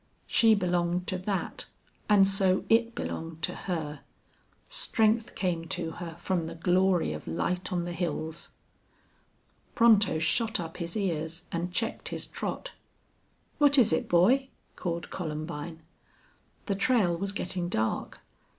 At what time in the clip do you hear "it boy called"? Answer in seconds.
13.93-15.11